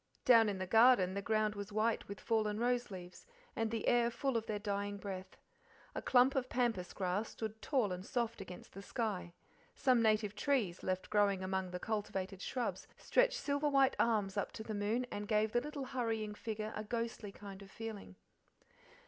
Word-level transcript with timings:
Down 0.25 0.49
in 0.49 0.57
the 0.57 0.65
garden 0.65 1.13
the 1.13 1.21
ground 1.21 1.53
was 1.53 1.71
white 1.71 2.07
with 2.07 2.19
fallen 2.19 2.59
rose 2.59 2.89
leaves, 2.89 3.27
and 3.55 3.69
the 3.69 3.87
air 3.87 4.09
full 4.09 4.35
of 4.35 4.47
their 4.47 4.57
dying 4.57 4.97
breath; 4.97 5.37
a 5.93 6.01
clump 6.01 6.33
of 6.33 6.49
pampas 6.49 6.91
grass 6.91 7.29
stood 7.29 7.61
tall 7.61 7.91
and 7.91 8.03
soft 8.03 8.41
against 8.41 8.73
the 8.73 8.81
sky; 8.81 9.31
some 9.75 10.01
native 10.01 10.33
trees, 10.35 10.81
left 10.81 11.11
growing 11.11 11.43
among 11.43 11.69
the 11.69 11.77
cultivated 11.79 12.41
shrubs, 12.41 12.87
stretched 12.97 13.37
silver 13.37 13.69
white 13.69 13.95
arms 13.99 14.37
up 14.37 14.51
to 14.53 14.63
the 14.63 14.73
moon 14.73 15.05
and 15.11 15.27
gave 15.27 15.51
the 15.51 15.61
little 15.61 15.85
hurrying 15.85 16.33
figure 16.33 16.73
a 16.75 16.83
ghostly 16.83 17.31
kind 17.31 17.61
of 17.61 17.69
feeling. 17.69 18.15